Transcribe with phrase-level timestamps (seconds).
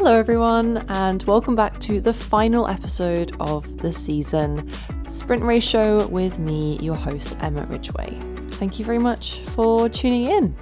[0.00, 4.70] Hello, everyone, and welcome back to the final episode of the season
[5.08, 8.16] Sprint Race Show with me, your host, Emma Ridgway.
[8.52, 10.56] Thank you very much for tuning in.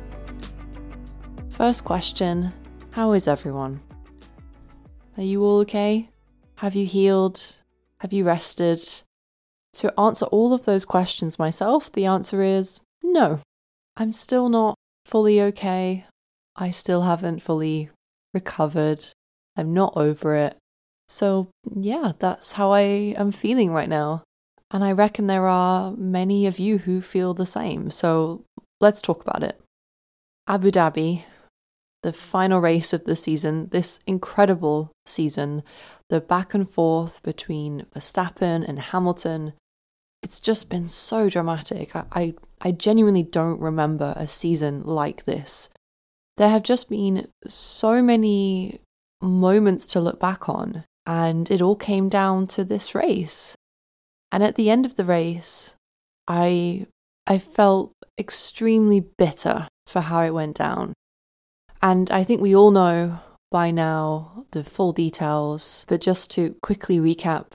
[1.50, 2.50] First question
[2.92, 3.82] How is everyone?
[5.18, 6.08] Are you all okay?
[6.56, 7.58] Have you healed?
[7.98, 8.80] Have you rested?
[9.74, 13.40] To answer all of those questions myself, the answer is no.
[13.98, 16.06] I'm still not fully okay.
[16.56, 17.90] I still haven't fully
[18.32, 19.04] recovered.
[19.56, 20.56] I'm not over it.
[21.08, 24.22] So, yeah, that's how I am feeling right now.
[24.70, 27.90] And I reckon there are many of you who feel the same.
[27.90, 28.42] So,
[28.80, 29.60] let's talk about it.
[30.48, 31.24] Abu Dhabi,
[32.02, 35.62] the final race of the season, this incredible season,
[36.08, 39.54] the back and forth between Verstappen and Hamilton.
[40.22, 41.94] It's just been so dramatic.
[41.94, 45.68] I, I, I genuinely don't remember a season like this.
[46.36, 48.80] There have just been so many
[49.26, 53.54] moments to look back on, and it all came down to this race.
[54.32, 55.74] And at the end of the race,
[56.26, 56.86] I
[57.26, 60.92] I felt extremely bitter for how it went down.
[61.82, 66.98] And I think we all know by now the full details, but just to quickly
[66.98, 67.46] recap,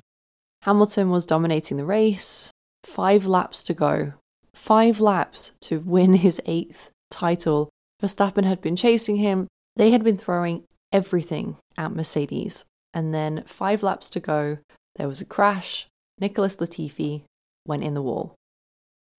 [0.64, 2.52] Hamilton was dominating the race,
[2.84, 4.14] 5 laps to go.
[4.54, 7.70] 5 laps to win his 8th title.
[8.02, 9.48] Verstappen had been chasing him.
[9.76, 12.66] They had been throwing everything at Mercedes.
[12.94, 14.58] And then five laps to go,
[14.96, 15.88] there was a crash.
[16.20, 17.24] Nicholas Latifi
[17.66, 18.36] went in the wall.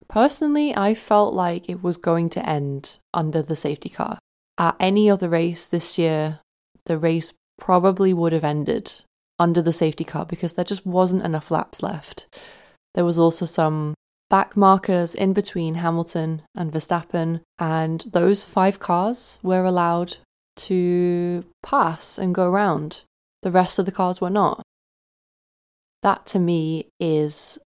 [0.08, 4.18] Personally, I felt like it was going to end under the safety car.
[4.58, 6.40] At any other race this year,
[6.84, 8.92] the race probably would have ended
[9.38, 12.26] under the safety car because there just wasn't enough laps left.
[12.94, 13.94] There was also some
[14.28, 20.18] back markers in between Hamilton and Verstappen, and those five cars were allowed
[20.56, 23.04] to pass and go around.
[23.42, 24.62] The rest of the cars were not.
[26.02, 27.58] That to me is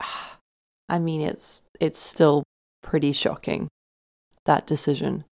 [0.88, 2.44] I mean it's it's still
[2.82, 3.68] pretty shocking
[4.44, 5.24] that decision.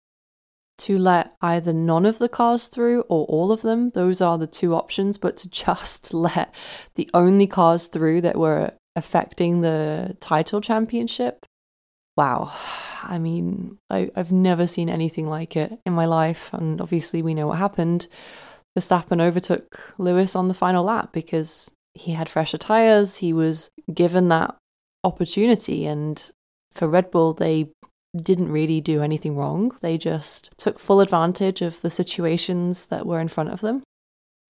[0.79, 4.47] To let either none of the cars through or all of them, those are the
[4.47, 6.53] two options, but to just let
[6.95, 11.45] the only cars through that were affecting the title championship
[12.15, 12.51] wow.
[13.03, 16.53] I mean, I, have never seen anything like it in my life.
[16.53, 18.07] And obviously, we know what happened.
[18.77, 23.17] Verstappen overtook Lewis on the final lap because he had fresher tyres.
[23.17, 24.55] He was given that
[25.03, 25.85] opportunity.
[25.85, 26.31] And
[26.71, 27.69] for Red Bull, they
[28.15, 29.71] didn't really do anything wrong.
[29.81, 33.83] They just took full advantage of the situations that were in front of them.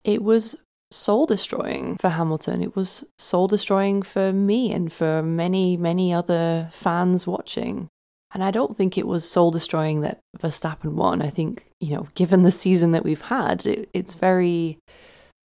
[0.03, 0.55] It was
[0.93, 2.61] soul destroying for Hamilton.
[2.61, 7.87] It was soul destroying for me and for many, many other fans watching.
[8.33, 11.21] And I don't think it was soul destroying that Verstappen won.
[11.21, 14.79] I think, you know, given the season that we've had, it, it's very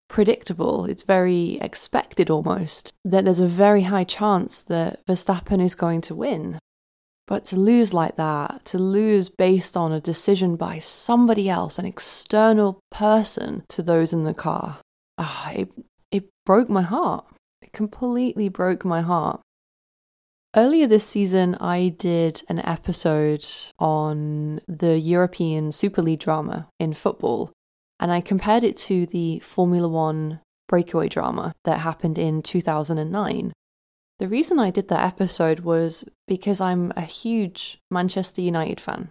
[0.08, 0.86] predictable.
[0.86, 6.14] It's very expected almost that there's a very high chance that Verstappen is going to
[6.14, 6.58] win.
[7.26, 11.84] But to lose like that, to lose based on a decision by somebody else, an
[11.84, 14.78] external person to those in the car,
[15.18, 15.68] oh, it,
[16.10, 17.26] it broke my heart.
[17.62, 19.40] It completely broke my heart.
[20.56, 23.44] Earlier this season, I did an episode
[23.78, 27.52] on the European Super League drama in football,
[28.00, 33.52] and I compared it to the Formula One breakaway drama that happened in 2009.
[34.18, 39.10] The reason I did that episode was because I'm a huge Manchester United fan.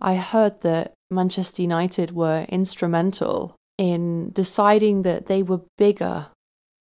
[0.00, 6.26] I heard that Manchester United were instrumental in deciding that they were bigger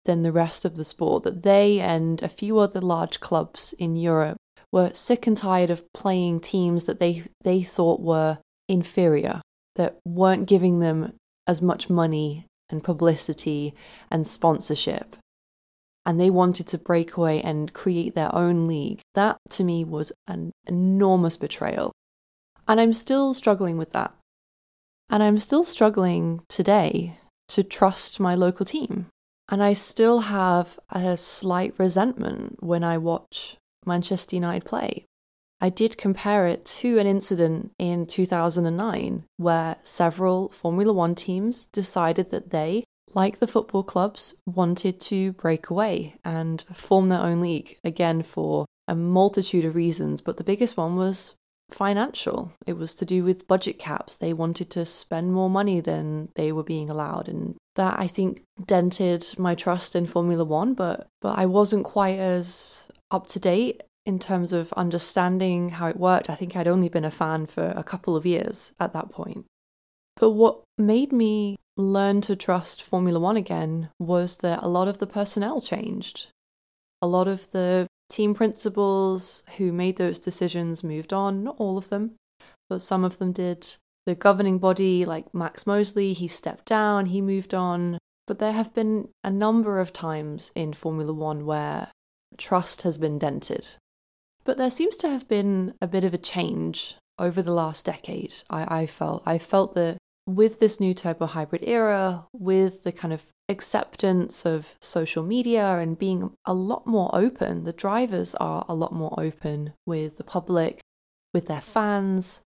[0.03, 3.95] than the rest of the sport, that they and a few other large clubs in
[3.95, 4.35] Europe
[4.69, 9.41] were sick and tired of playing teams that they, they thought were inferior,
[9.77, 11.13] that weren't giving them
[11.47, 13.73] as much money and publicity
[14.11, 15.15] and sponsorship.
[16.05, 18.99] And they wanted to break away and create their own league.
[19.15, 21.93] That to me was an enormous betrayal.
[22.67, 24.13] And I'm still struggling with that.
[25.09, 27.17] And I'm still struggling today
[27.49, 29.07] to trust my local team.
[29.49, 35.05] And I still have a slight resentment when I watch Manchester United play.
[35.59, 42.29] I did compare it to an incident in 2009 where several Formula One teams decided
[42.29, 42.83] that they,
[43.13, 48.65] like the football clubs, wanted to break away and form their own league, again for
[48.87, 51.35] a multitude of reasons, but the biggest one was
[51.73, 52.53] financial.
[52.65, 54.15] It was to do with budget caps.
[54.15, 58.43] They wanted to spend more money than they were being allowed and that I think
[58.65, 63.83] dented my trust in Formula 1, but but I wasn't quite as up to date
[64.05, 66.29] in terms of understanding how it worked.
[66.29, 69.45] I think I'd only been a fan for a couple of years at that point.
[70.17, 74.97] But what made me learn to trust Formula One again was that a lot of
[74.97, 76.27] the personnel changed.
[77.01, 81.89] A lot of the team principals who made those decisions moved on, not all of
[81.89, 82.15] them,
[82.69, 83.75] but some of them did.
[84.05, 87.97] The governing body, like Max Mosley, he stepped down, he moved on.
[88.27, 91.89] But there have been a number of times in Formula One where
[92.37, 93.75] trust has been dented.
[94.43, 98.33] But there seems to have been a bit of a change over the last decade.
[98.49, 103.13] I, I felt I felt that with this new turbo hybrid era, with the kind
[103.13, 108.75] of acceptance of social media and being a lot more open, the drivers are a
[108.75, 110.79] lot more open with the public,
[111.33, 112.41] with their fans.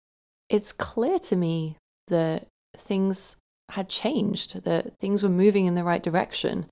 [0.48, 1.76] It's clear to me
[2.08, 3.36] that things
[3.70, 6.66] had changed, that things were moving in the right direction.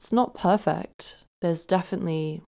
[0.00, 1.18] It's not perfect.
[1.40, 2.42] There's definitely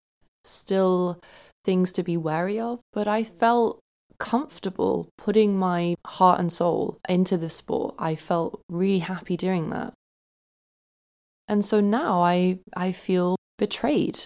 [0.44, 1.20] still
[1.64, 3.78] things to be wary of, but I felt
[4.19, 7.94] comfortable putting my heart and soul into this sport.
[7.98, 9.92] I felt really happy doing that.
[11.48, 14.20] And so now I, I feel betrayed.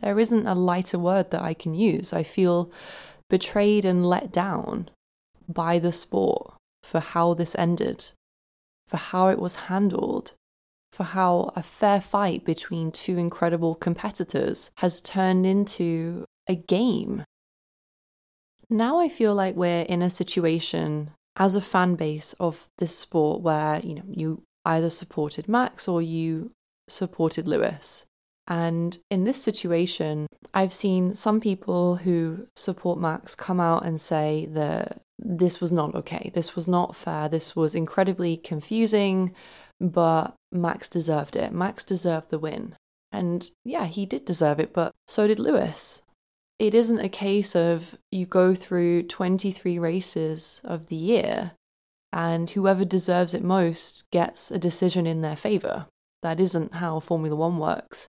[0.00, 2.12] There isn't a lighter word that I can use.
[2.12, 2.72] I feel
[3.28, 4.90] betrayed and let down
[5.48, 8.12] by the sport for how this ended,
[8.86, 10.34] for how it was handled,
[10.92, 17.24] for how a fair fight between two incredible competitors has turned into a game.
[18.68, 23.40] Now I feel like we're in a situation as a fan base of this sport
[23.40, 26.52] where, you know, you either supported Max or you
[26.88, 28.06] supported Lewis.
[28.46, 34.46] And in this situation, I've seen some people who support Max come out and say
[34.46, 36.32] that this was not okay.
[36.34, 37.28] This was not fair.
[37.28, 39.34] This was incredibly confusing,
[39.80, 41.52] but Max deserved it.
[41.52, 42.74] Max deserved the win.
[43.12, 46.02] And yeah, he did deserve it, but so did Lewis.
[46.58, 51.52] It isn't a case of you go through 23 races of the year
[52.12, 55.86] and whoever deserves it most gets a decision in their favour.
[56.22, 58.08] That isn't how Formula One works.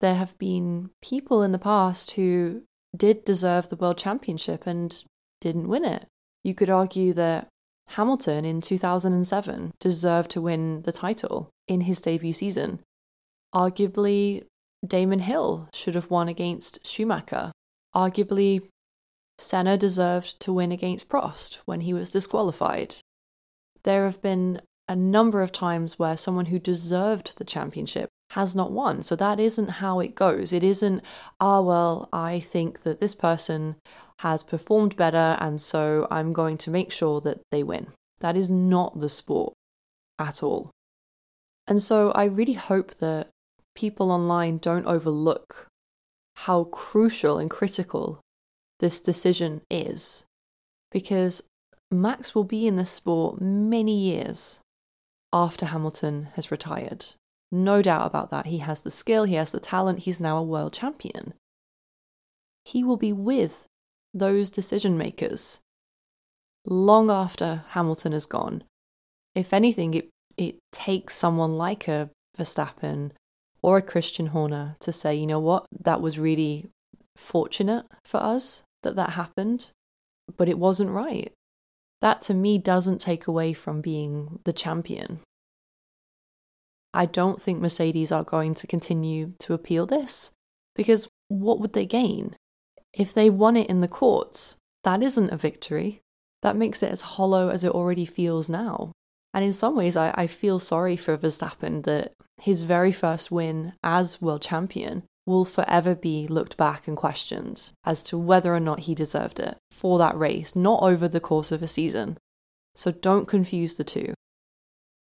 [0.00, 2.62] There have been people in the past who
[2.96, 5.02] did deserve the World Championship and
[5.40, 6.06] didn't win it.
[6.42, 7.48] You could argue that
[7.88, 12.80] Hamilton in 2007 deserved to win the title in his debut season.
[13.54, 14.44] Arguably,
[14.86, 17.52] Damon Hill should have won against Schumacher.
[17.94, 18.66] Arguably,
[19.38, 22.96] Senna deserved to win against Prost when he was disqualified
[23.84, 28.72] there have been a number of times where someone who deserved the championship has not
[28.72, 29.02] won.
[29.02, 30.52] So that isn't how it goes.
[30.52, 31.02] It isn't,
[31.40, 33.76] ah, oh, well, I think that this person
[34.20, 37.88] has performed better, and so I'm going to make sure that they win.
[38.20, 39.54] That is not the sport
[40.18, 40.70] at all.
[41.66, 43.28] And so I really hope that
[43.74, 45.66] people online don't overlook
[46.36, 48.20] how crucial and critical
[48.80, 50.24] this decision is.
[50.90, 51.42] Because
[52.00, 54.60] Max will be in the sport many years
[55.32, 57.06] after Hamilton has retired.
[57.50, 58.46] No doubt about that.
[58.46, 61.34] He has the skill, he has the talent, he's now a world champion.
[62.64, 63.66] He will be with
[64.12, 65.60] those decision makers
[66.66, 68.64] long after Hamilton is gone.
[69.34, 73.12] If anything, it, it takes someone like a Verstappen
[73.62, 76.66] or a Christian Horner to say, you know what, that was really
[77.16, 79.70] fortunate for us that that happened,
[80.36, 81.32] but it wasn't right
[82.04, 85.20] that to me doesn't take away from being the champion.
[86.92, 90.32] I don't think Mercedes are going to continue to appeal this
[90.76, 92.36] because what would they gain?
[92.92, 96.02] If they won it in the courts, that isn't a victory.
[96.42, 98.92] That makes it as hollow as it already feels now.
[99.32, 103.72] And in some ways, I, I feel sorry for Verstappen that his very first win
[103.82, 108.80] as world champion will forever be looked back and questioned as to whether or not
[108.80, 112.18] he deserved it for that race, not over the course of a season.
[112.74, 114.14] So don't confuse the two.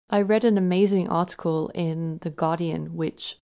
[0.08, 3.38] I read an amazing article in The Guardian which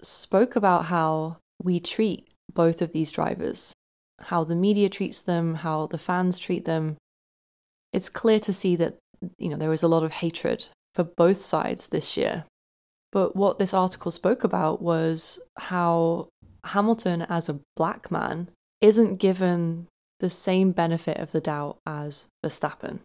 [0.00, 3.74] spoke about how we treat both of these drivers,
[4.20, 6.96] how the media treats them, how the fans treat them.
[7.92, 8.96] It's clear to see that
[9.38, 12.44] you know there was a lot of hatred for both sides this year
[13.12, 16.28] but what this article spoke about was how
[16.64, 18.48] Hamilton, as a black man,
[18.80, 19.86] isn't given
[20.20, 23.00] the same benefit of the doubt as Verstappen.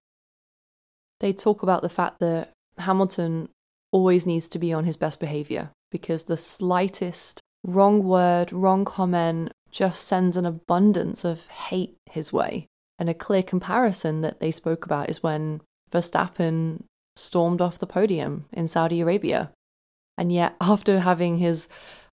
[1.20, 3.50] They talk about the fact that Hamilton
[3.92, 9.52] always needs to be on his best behavior because the slightest wrong word, wrong comment
[9.70, 12.68] just sends an abundance of hate his way.
[12.98, 16.84] And a clear comparison that they spoke about is when Verstappen
[17.16, 19.52] stormed off the podium in Saudi Arabia
[20.22, 21.68] and yet, after having his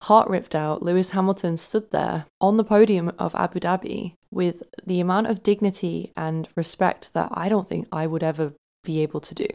[0.04, 5.00] heart ripped out, Lewis Hamilton stood there on the podium of Abu Dhabi with the
[5.00, 9.34] amount of dignity and respect that I don't think I would ever be able to
[9.34, 9.48] do.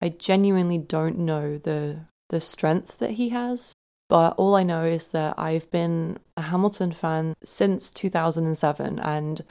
[0.00, 3.72] I genuinely don't know the the strength that he has,
[4.08, 9.42] but all I know is that I've been a Hamilton fan since 2007 and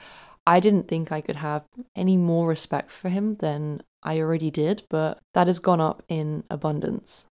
[0.46, 1.64] I didn't think I could have
[1.94, 6.44] any more respect for him than I already did, but that has gone up in
[6.48, 7.26] abundance.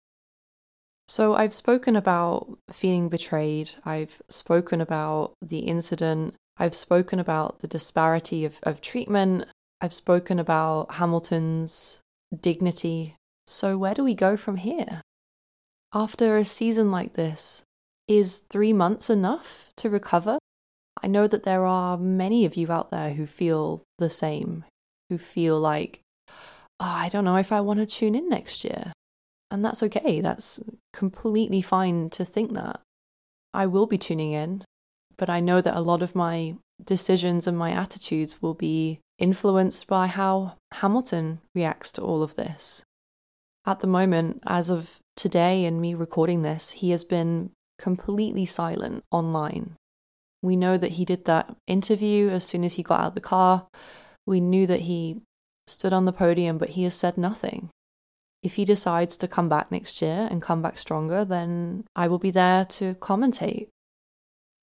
[1.12, 7.68] So, I've spoken about feeling betrayed, I've spoken about the incident, I've spoken about the
[7.68, 9.44] disparity of, of treatment,
[9.82, 12.00] I've spoken about Hamilton's
[12.34, 13.16] dignity.
[13.46, 15.02] So, where do we go from here?
[15.92, 17.62] After a season like this,
[18.08, 20.38] is three months enough to recover?
[21.02, 24.64] I know that there are many of you out there who feel the same,
[25.10, 26.00] who feel like,
[26.80, 28.94] oh, I don't know if I want to tune in next year.
[29.52, 30.22] And that's okay.
[30.22, 30.62] That's
[30.94, 32.80] completely fine to think that.
[33.52, 34.64] I will be tuning in,
[35.18, 39.86] but I know that a lot of my decisions and my attitudes will be influenced
[39.86, 42.84] by how Hamilton reacts to all of this.
[43.66, 49.04] At the moment, as of today and me recording this, he has been completely silent
[49.10, 49.76] online.
[50.40, 53.20] We know that he did that interview as soon as he got out of the
[53.20, 53.66] car.
[54.26, 55.20] We knew that he
[55.66, 57.68] stood on the podium, but he has said nothing.
[58.42, 62.18] If he decides to come back next year and come back stronger, then I will
[62.18, 63.68] be there to commentate.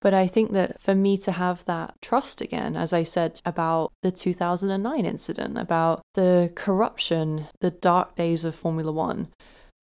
[0.00, 3.92] But I think that for me to have that trust again, as I said about
[4.02, 9.28] the 2009 incident, about the corruption, the dark days of Formula One,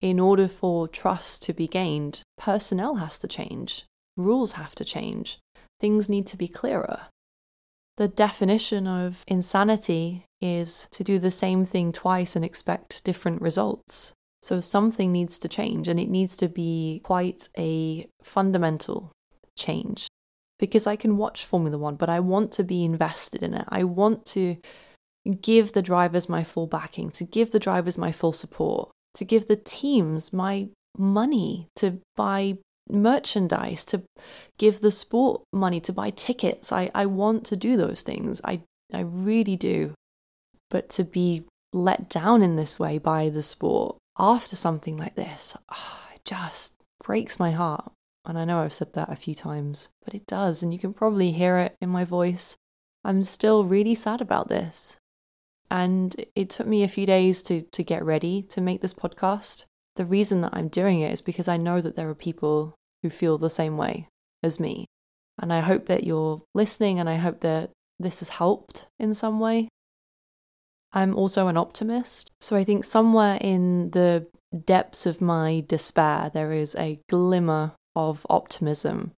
[0.02, 3.86] in order for trust to be gained, personnel has to change,
[4.16, 5.40] rules have to change,
[5.80, 7.08] things need to be clearer.
[7.98, 14.14] The definition of insanity is to do the same thing twice and expect different results.
[14.42, 19.12] So something needs to change, and it needs to be quite a fundamental
[19.58, 20.08] change.
[20.60, 23.66] Because I can watch Formula One, but I want to be invested in it.
[23.70, 24.58] I want to
[25.42, 29.48] give the drivers my full backing, to give the drivers my full support, to give
[29.48, 32.58] the teams my money to buy
[32.90, 34.04] merchandise, to
[34.58, 36.72] give the sport money, to buy tickets.
[36.72, 38.42] I, I want to do those things.
[38.44, 38.62] I,
[38.94, 39.94] I really do.
[40.70, 45.58] But to be let down in this way by the sport after something like this,
[45.72, 47.92] oh, it just breaks my heart.
[48.26, 50.64] And I know I've said that a few times, but it does.
[50.64, 52.56] And you can probably hear it in my voice.
[53.04, 54.98] I'm still really sad about this.
[55.70, 59.66] And it took me a few days to, to get ready to make this podcast.
[59.96, 63.10] The reason that I'm doing it is because I know that there are people who
[63.10, 64.08] feel the same way
[64.44, 64.86] as me.
[65.42, 69.40] And I hope that you're listening and I hope that this has helped in some
[69.40, 69.70] way.
[70.92, 72.32] I'm also an optimist.
[72.40, 74.28] So I think somewhere in the
[74.66, 79.12] depths of my despair, there is a glimmer of optimism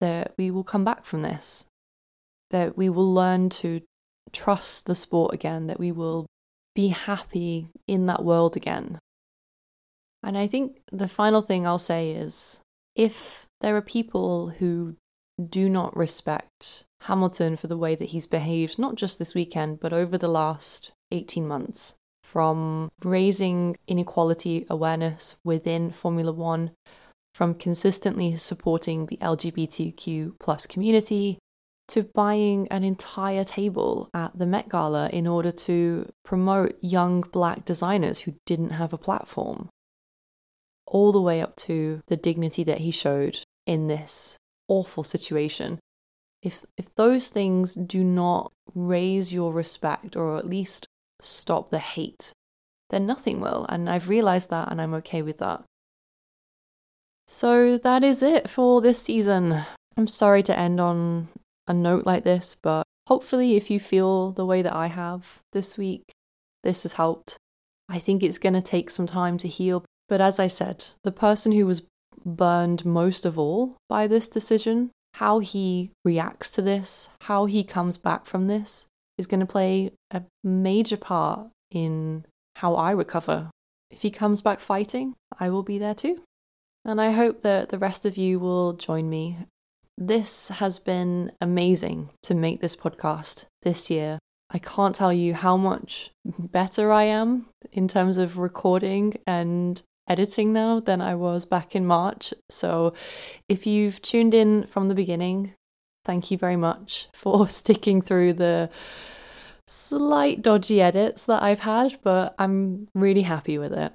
[0.00, 1.66] that we will come back from this,
[2.50, 3.82] that we will learn to
[4.32, 6.26] trust the sport again, that we will
[6.74, 8.98] be happy in that world again.
[10.24, 12.60] And I think the final thing I'll say is
[12.96, 14.96] if there are people who
[15.50, 19.92] do not respect Hamilton for the way that he's behaved, not just this weekend, but
[19.92, 26.70] over the last 18 months, from raising inequality awareness within Formula One,
[27.34, 31.38] from consistently supporting the LGBTQ plus community,
[31.88, 37.66] to buying an entire table at the Met Gala in order to promote young black
[37.66, 39.68] designers who didn't have a platform.
[40.86, 44.36] All the way up to the dignity that he showed in this
[44.68, 45.78] awful situation.
[46.42, 50.86] If, if those things do not raise your respect or at least
[51.20, 52.32] stop the hate,
[52.90, 53.66] then nothing will.
[53.68, 55.64] And I've realized that and I'm okay with that.
[57.26, 59.64] So that is it for this season.
[59.96, 61.28] I'm sorry to end on
[61.66, 65.78] a note like this, but hopefully, if you feel the way that I have this
[65.78, 66.02] week,
[66.62, 67.38] this has helped.
[67.88, 69.84] I think it's going to take some time to heal.
[70.08, 71.82] But as I said, the person who was
[72.24, 77.98] burned most of all by this decision, how he reacts to this, how he comes
[77.98, 82.24] back from this, is going to play a major part in
[82.56, 83.50] how I recover.
[83.90, 86.22] If he comes back fighting, I will be there too.
[86.84, 89.38] And I hope that the rest of you will join me
[89.96, 94.18] this has been amazing to make this podcast this year.
[94.50, 100.52] I can't tell you how much better I am in terms of recording and editing
[100.52, 102.34] now than I was back in March.
[102.50, 102.92] So
[103.48, 105.54] if you've tuned in from the beginning,
[106.04, 108.70] thank you very much for sticking through the
[109.66, 113.92] slight dodgy edits that I've had, but I'm really happy with it.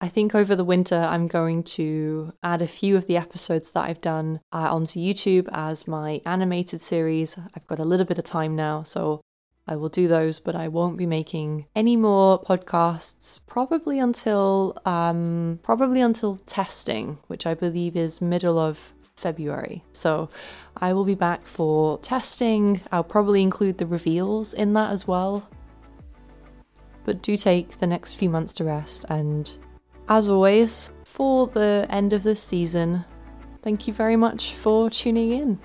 [0.00, 3.84] I think over the winter, I'm going to add a few of the episodes that
[3.84, 7.36] I've done uh, onto YouTube as my animated series.
[7.54, 9.20] I've got a little bit of time now, so
[9.68, 15.60] I will do those, but I won't be making any more podcasts probably until um,
[15.62, 19.84] probably until testing, which I believe is middle of February.
[19.92, 20.30] So
[20.76, 22.80] I will be back for testing.
[22.90, 25.46] I'll probably include the reveals in that as well.
[27.04, 29.04] But do take the next few months to rest.
[29.10, 29.50] And
[30.08, 33.04] as always, for the end of this season,
[33.60, 35.58] thank you very much for tuning in.